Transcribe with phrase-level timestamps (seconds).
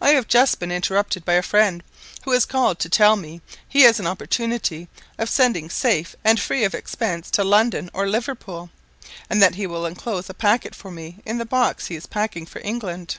[0.00, 1.82] I have just been interrupted by a friend,
[2.22, 6.62] who has called to tell me he has an opportunity of sending safe and free
[6.62, 8.70] of expense to London or Liverpool,
[9.28, 12.46] and that he will enclose a packet for me in the box he is packing
[12.46, 13.18] for England.